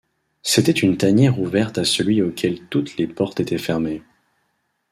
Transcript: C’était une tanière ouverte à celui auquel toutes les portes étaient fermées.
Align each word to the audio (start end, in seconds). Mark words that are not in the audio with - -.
C’était 0.41 0.71
une 0.71 0.97
tanière 0.97 1.39
ouverte 1.39 1.77
à 1.77 1.85
celui 1.85 2.23
auquel 2.23 2.59
toutes 2.69 2.97
les 2.97 3.05
portes 3.05 3.39
étaient 3.39 3.59
fermées. 3.59 4.01